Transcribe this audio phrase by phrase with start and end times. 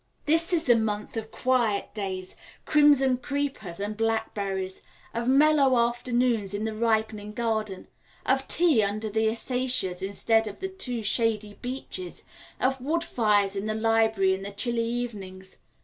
[0.25, 4.81] This is the month of quiet days, crimson creepers, and blackberries;
[5.13, 7.87] of mellow afternoons in the ripening garden;
[8.25, 12.23] of tea under the acacias instead of the too shady beeches;
[12.59, 15.57] of wood fires in the library in the chilly evenings.